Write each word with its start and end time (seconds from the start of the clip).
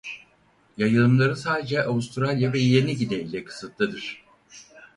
Yayılımları 0.77 1.35
sadece 1.37 1.83
Avustralya 1.83 2.49
ile 2.51 2.59
Yeni 2.59 2.95
Gine 2.95 3.15
ile 3.15 3.43
kısıtlıdır. 3.43 4.23